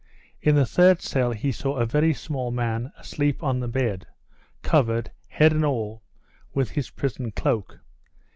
[0.41, 4.07] In the third cell he saw a very small man asleep on the bed,
[4.63, 6.01] covered, head and all,
[6.55, 7.77] with his prison cloak.